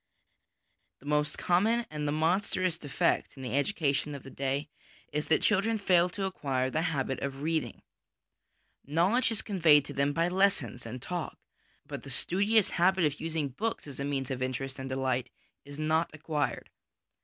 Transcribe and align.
The 1.01 1.05
most 1.05 1.37
common 1.37 1.85
and 1.91 2.07
the 2.07 2.11
monstrous 2.11 2.75
defect 2.75 3.37
in 3.37 3.43
the 3.43 3.55
education 3.55 4.15
of 4.15 4.23
the 4.23 4.31
day 4.31 4.67
is 5.13 5.27
that 5.27 5.43
children 5.43 5.77
fail 5.77 6.09
to 6.09 6.25
acquire 6.25 6.71
the 6.71 6.81
habit 6.81 7.19
of 7.19 7.43
reading. 7.43 7.83
Knowledge 8.83 9.29
is 9.31 9.41
conveyed 9.43 9.85
to 9.85 9.93
them 9.93 10.11
by 10.11 10.27
lessons 10.27 10.87
and 10.87 11.03
talk, 11.03 11.37
but 11.85 12.01
the 12.01 12.09
studious 12.09 12.71
habit 12.71 13.05
of 13.05 13.19
using 13.19 13.49
books 13.49 13.85
as 13.85 13.99
a 13.99 14.03
means 14.03 14.31
of 14.31 14.41
interest 14.41 14.79
and 14.79 14.89
delight 14.89 15.29
is 15.65 15.77
not 15.77 16.09
acquired. 16.15 16.71